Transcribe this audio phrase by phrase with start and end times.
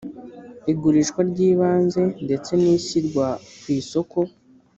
[0.71, 3.25] igurishwa ry ibanze ndetse n ishyirwa
[3.61, 4.17] ku isoko